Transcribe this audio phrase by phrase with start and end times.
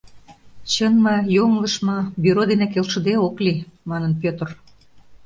[0.71, 3.59] Чын ма, йоҥылыш ма, бюро дене келшыде ок лий,—
[3.89, 4.49] манын Пӧтыр.